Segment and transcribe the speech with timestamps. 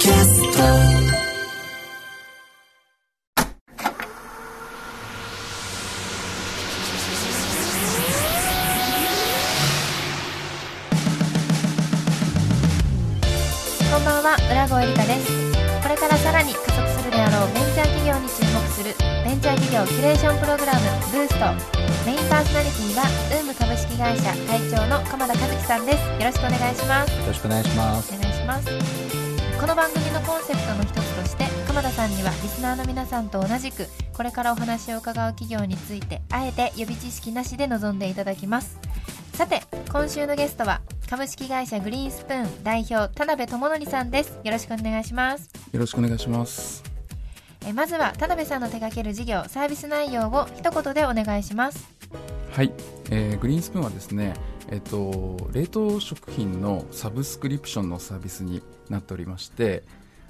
[0.00, 0.58] キャスト。
[13.92, 15.52] こんばんは浦越理香です。
[15.82, 20.80] これからさらに加速するであろうベンチャー企業に注目するベンチャー企業キュレーションプログラム
[21.12, 21.52] ブースト。
[22.06, 23.04] メインパーソナリティは
[23.36, 25.98] ウーム株式会社会長の鎌田和樹さんです。
[25.98, 27.12] よろしくお願いします。
[27.20, 28.14] よろしくお願いします。
[28.14, 29.19] お願いします
[29.60, 38.78] この番組のコンセプトの一つとして鎌田さんにはリスナーの皆さんと同じくこれからお話を伺う企業についてあえて予備知識なしで臨んでいただきます。
[39.34, 39.60] さて
[39.92, 44.40] 今週のゲストは株式会社グリーンスプーン代表田辺智則さんです。
[44.42, 45.50] よろしくお願いします。
[45.72, 46.82] よろしくお願いします。
[47.66, 51.86] えまずは田辺さんの手掛ける事業サービス内容を一言でお願いします。
[52.52, 52.72] はい、
[53.10, 54.32] えーグリーンスプーンはですね、
[54.70, 59.82] えっと冷凍食品のサブスクリプションのサービスになっておりまして、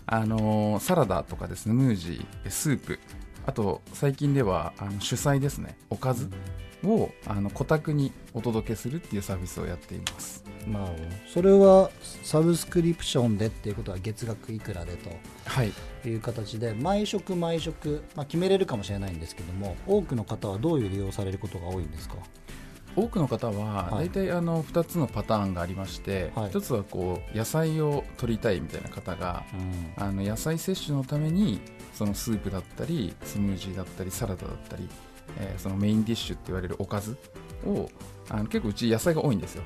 [0.06, 2.98] あのーサラダとかですね、ムージー、スープ、
[3.46, 6.30] あと最近ではあの主菜ですね、おかず
[6.84, 10.44] をあの顧客にお届けするっていうサービスをやっています。
[10.66, 10.88] まあ
[11.32, 11.90] それは
[12.22, 14.92] サブスクリプションでっていうことは月額いくらで
[15.46, 22.16] はい、という形で毎食毎食、まあ、決めれるかもしれないんですけども多くの方はどういう利用されることが多いんですか？
[23.00, 24.08] 多くの方ははい。
[24.08, 26.50] 大体あの2つのパターンがありまして、はい。
[26.50, 29.44] 1つはこう野菜を取りたいみたいな方が
[29.98, 30.02] うん。
[30.04, 31.60] あの野菜摂取のために
[31.94, 34.88] そのスープだったりスムージーだったりサラダだったり、
[35.38, 37.16] えーそのメインディッシュって言われるおかず
[37.66, 37.88] を
[38.28, 39.62] あの結構うち野菜が多いんですよ。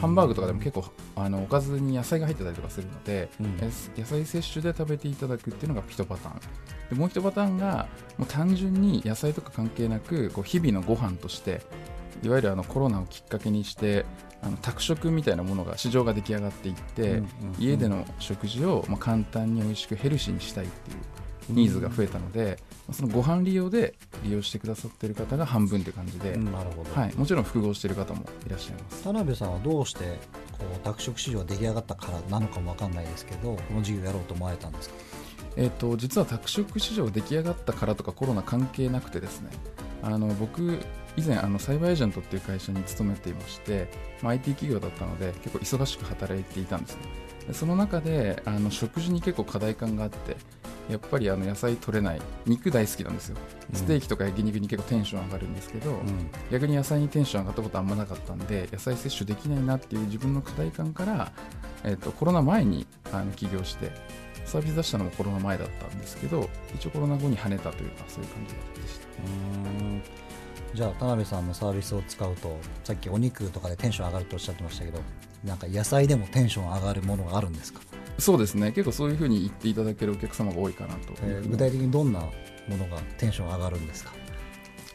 [0.00, 0.84] ハンバーグとかでも結構
[1.16, 3.46] あのおかずに野菜が入ってたりとかするので、うん。
[3.60, 6.40] えー野菜摂取で食べていただくっていうのが1パターン。
[6.90, 11.62] でもう1パターンがもう単純に野菜とか関係なくこう日々のご飯として
[12.22, 14.04] いわゆるあのコロナをきっかけにして
[14.42, 17.22] あの宅食みたいなものが市場が出来上がっていって、
[17.58, 20.96] 家での食事をまあ簡単に美味しくヘルシーにしたいっていう
[21.50, 29.02] ニーズが増えたので、まあそのご飯利用で利用してくださっている方が半分という感じで、うんなるほど、はい、もちろん複合している方もいらっしゃいます。
[29.02, 30.18] 田辺さんはどうして
[30.52, 34.94] こう宅食市場が出来上がったからなのかもわかんないですけどこの事業やろうと思われたんですか？
[35.56, 39.50] えー、と実は宅食市場が出来上がったからとかコロナ関係なくてですね
[40.02, 40.78] あの僕
[41.18, 43.88] 以前あのサイバーエージェントっていう会社に勤めていまして、
[44.22, 47.00] まあ、IT 企業だったので結構忙しく働いていたんですね。
[47.48, 50.36] でその中であの食事に結構課題感があって
[50.90, 52.20] やっぱりあの野菜取れない。
[52.46, 53.36] 肉大好きなんですよ。
[53.74, 56.30] ステーキとか焼肉に結構テンション上がるんですけど、うん。
[56.50, 61.32] 逆に野菜にテンション上がったことあんまなかったんで野菜摂取できないなっていう自分の課題感から、
[61.84, 63.90] えっとコロナ前にあの起業して
[64.48, 70.27] サービス出したのもコロナ前だったんですけど一応コロナ後に跳ねたというかそういう感じでした
[70.74, 75.00] じゃあ田辺さんのサービスを使うとさっきお肉とかでテンション上がるとおっしゃってましたけど
[75.44, 77.80] なんか野菜でもテンション上がるものがあるんですか、
[78.18, 78.72] そうですね。
[78.72, 82.28] 結構そういうふうに言っていただけるお客様が多いかなと、えー具体的にどんなも
[82.76, 84.10] のがテンション上がるんですか？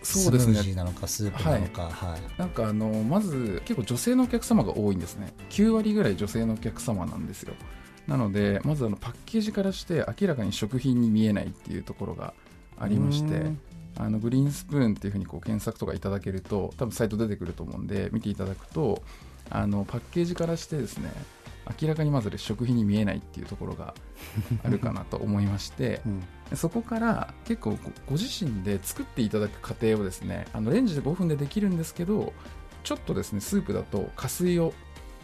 [0.03, 5.33] そうですスムージーねなのかスープなのかはい、なんかあのまず結構女性のお客様が多いんですね。
[5.49, 7.53] 9割ぐらい女性のお客様なんですよ。
[8.05, 12.33] なのでまずあのパッケージからして明らかに食品に見えないっていうところが
[12.77, 13.59] ありましてうん
[13.97, 19.03] あのグリーンスプーンっていうふうにこう検索とかいただけると多分サイト出てくると思うんで見ていただくと
[19.49, 21.11] あのパッケージからしてですね
[21.79, 23.93] 明らかにまず食品に見えないっていうところが
[24.63, 26.23] あるかなと思いましてうん。
[26.57, 27.77] そこから結構ご
[28.09, 32.33] ご自身で作っていただく過程をですねあのレンジで5分でできるんですけど
[32.83, 34.73] ちょっとですねスープだと加水を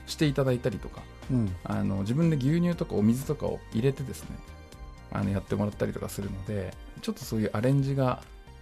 [0.07, 1.55] していただいたりとかうん。
[1.63, 4.37] あの自分で牛乳とかお水とかを入れてですね
[5.11, 8.21] あのやってもらったりとかするのでちょっとそういうアレンジが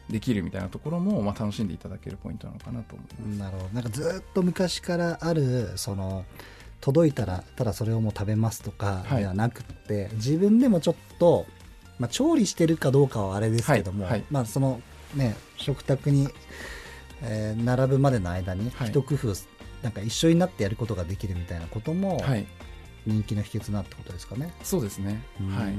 [0.09, 3.39] できるみたいなところも、まあ、楽しんでいただけるポイントなのかなと思います。
[3.39, 6.25] なるほどなんかずっと昔からあるその
[6.79, 11.45] 届いたらただそれをもう食べますとかはいではなくって、自分でもちょっと、
[11.99, 14.81] まあ、調理してるかどうかはあれですけども、はいはいまあその
[15.15, 16.29] ね食卓に、
[17.21, 19.33] えー並ぶまでの間にはい一工夫、
[19.81, 22.45] なんか一緒になってやることができるみたいなこともはい、
[23.05, 24.53] 人気の秘訣なってことですかね。
[24.63, 25.21] そうですね。
[25.49, 25.73] はい。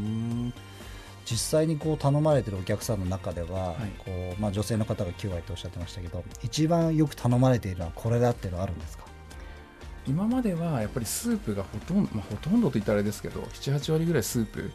[1.29, 3.77] ん実際にこう頼まれてるお客さんの中では、はい。
[3.99, 9.05] こうまあ、女性の方が9割とおっしゃってましたけど一番よく頼まれているのはこれだっていうのはあるんですか？
[10.07, 14.71] 今まではやっぱりスープがほとんど、まあ、ほとんどと言ったらあれですけど78割ぐらいスープ。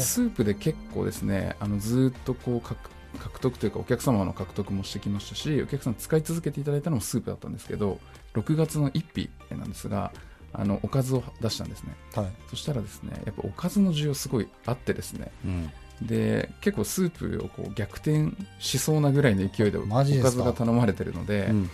[0.00, 2.76] スープで結構ですねあのずーっとこう獲
[3.18, 8.00] 獲得というかお客様の獲得もしてきましたしお客さん使い続けていただいたのもスープだったんですけど
[8.32, 10.12] 6月の1日なんですが
[10.54, 11.94] あのおかずを出したんですね。
[12.14, 15.30] はい、そしたらですねやっぱおかずの需要すごいあってですね。
[16.00, 20.04] で結構スープをこう逆転しそうなぐらいの勢いでおか？
[20.04, 21.62] かずが頼まれてるので、うん。
[21.62, 21.68] ま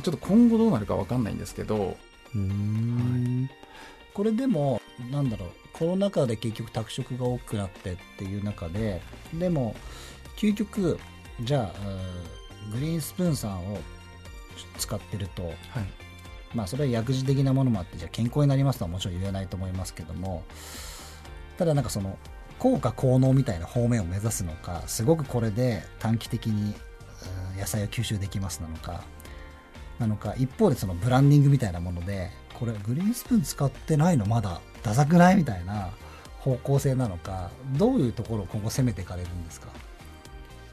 [0.00, 1.96] あちょっと今後どうなるか分かんないんですけど
[2.34, 3.50] うーん。
[4.14, 4.80] これでも
[5.10, 9.00] なんだろうコロナ禍で結局宅食が多くなってっていう中で
[9.32, 9.74] でも
[10.36, 10.98] 究極
[11.40, 13.78] じゃあグリーンスプーンさんを
[14.76, 15.54] 使ってると、はい
[16.54, 20.42] まあそれは薬事的なものもあってじゃあ健康になりますとはもちろん言えないと思いますけども
[21.58, 22.18] ただなんかその
[22.58, 26.74] 効果効能みたいな方面を目指すのかすごくこれで短期的に
[27.58, 29.02] 野菜を吸収できますなのか
[29.98, 35.90] なのか一方でそのブランディングみたいなものでこれグリーンスプーン使ってないのまだダサくないみたいな
[36.40, 39.68] 方向性なのかどういうところを今後攻めていかれるんですか？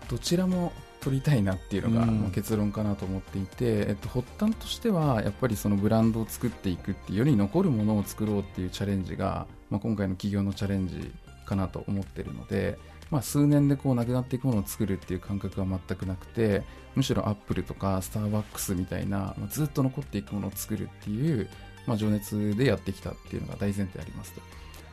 [0.10, 11.12] どちらも取りたいなっていうのがうんまあ結論かなと思っていて、えっと、発端としてはやっぱりそのブランドを作っていくっていうより残るものを作ろうっていうチャレンジが、まあ、今回の企業のチャレンジ
[11.46, 12.78] かなと思ってるので、
[13.12, 16.64] まあ、数年でこうなくなっていくものを作るっていう感覚は全くなくて
[16.96, 21.50] むしろアップルとかスターバックスみたいな、まあ、ずっと残っていくものを作るっていう、
[21.88, 24.42] まあ、情熱でやってきたっていうのが大前提ありますと。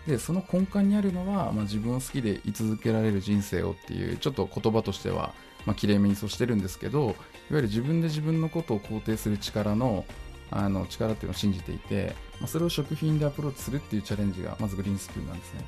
[0.07, 5.35] でその根幹にあるのは、まあ、自分を好きで居続けられる人生をっていうちょっと言葉としては、
[5.67, 7.15] まあ綺麗めにそうしてるんですけどいわ
[7.51, 10.05] ゆる自分で自分のことを肯定する力の
[10.49, 15.65] あの力っていうのを信じていて、まあ、それを食品でアプローチするっていうチャレンジがまずグリーンスプーンなんですね。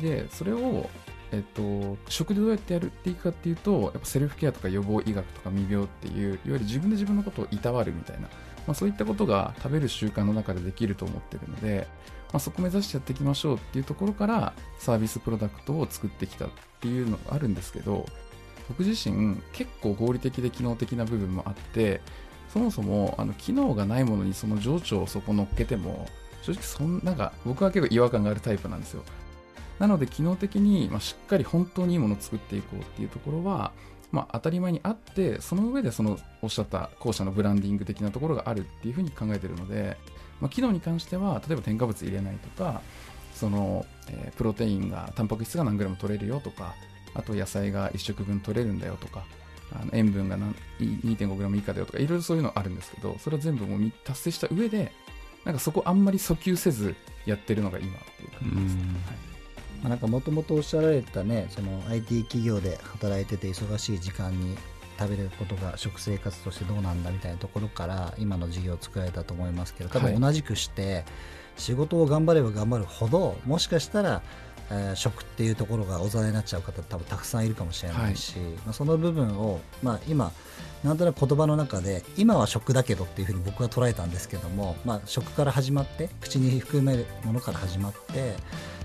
[0.00, 0.90] でそれを
[1.32, 8.28] えっと、食でどうやってやるっていくかっていうとやっぱセルフケアとか予防医学とか未病っていういわゆる自分で自分のことをいたわるみたいな、ま
[8.68, 11.88] あ、そういったことが食べる習慣の中でできると思ってるので、
[12.32, 16.48] まあ、そこ目指してやっていきましょうっていうところからサービスプロダクトを作ってきたっ
[16.80, 18.06] ていうのがあるんですけど
[18.68, 22.00] 僕自身結構合理的で機能的な部分もあって
[22.52, 26.06] そもそもあの機能がないものにその情緒をそこ乗っけても
[26.42, 29.02] 正直そんなんか僕は結構違和感があるタイプなんですよ。
[29.78, 33.72] なので機能的に、まあ、しっかり本当にいいものを作っていこうっていうところは、
[34.12, 39.96] まあ、当たり前にあってその上でそのおっしゃった後者のブランディング的なところがあるっていうふうに考えてるので、
[40.40, 42.82] まあ、機能に関しては例えば添加物入れないとか
[43.34, 46.74] その、えープロテインがタンパク質が何グラム取れるよとか
[47.14, 49.24] あと野菜が1食分取れるんだよとか
[49.72, 50.54] あの塩分が何い
[51.04, 54.92] 2.5g 以下だよとかいろいろそういうのあるんですけどそれは全部もうみ達成した上で
[55.44, 56.94] なんかそこあんまり訴求せず
[57.26, 58.74] やってるのが今っていう感じです。
[58.76, 58.82] ね、
[59.88, 64.56] なんかもともとおっしゃられたねその IT 企業で働いてて忙しい時間に
[64.98, 70.12] 食べることが食生活としてどうなんだみたいなところから今の事業を作られたと思いますけど多はい。
[70.12, 71.04] 分同じくして
[71.56, 74.22] 仕事を頑張れば頑張るほどもしかしたら、
[74.70, 80.32] えー食っていうところがおざなりになっちゃう方多分たくさんいるかもしれないし、まあ、その部分を、まあ、今
[80.82, 88.34] なんとなく言葉の中で今は食だけどっていうふうに僕は捉えたんですけども、まあ、食から始まって口に含めるものから始まって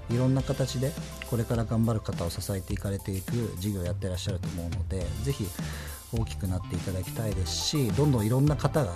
[0.10, 0.92] いろんな形で
[1.30, 5.46] これから頑張る方を支えていかれていく事業をやってらっしゃると思うのでぜひ
[6.12, 8.96] 大きくなっていただきたいですしどんどんいろんな方が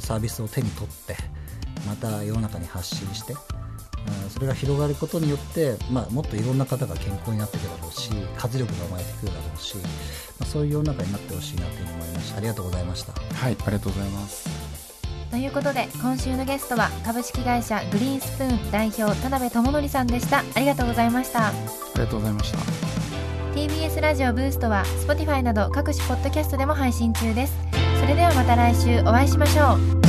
[0.00, 1.16] サービスを手に取って
[1.86, 3.34] また世の中に発信して
[4.30, 9.82] それが広がることによって、まあ、もっといろんな方が健康になっていくだろうし活力が生まれてくるだろうし、ま
[10.40, 12.36] あ、そういう世の中になってほしいなというふうに思いました。
[12.38, 13.12] ありがとうございました。
[13.12, 13.18] は
[13.50, 14.48] い、ありがとうございます。
[15.30, 20.38] ということで今週のゲストは株式会社グリーンスプーン代表田辺智則さんでした。
[20.54, 21.48] ありがとうございました。
[21.48, 21.52] あ
[21.94, 22.58] りがとうございました。
[23.54, 27.54] TBS ラジオブーストは Spotify など各種ポッドキャストでも配信中です。
[28.00, 29.99] それではまた来週お会いしましょう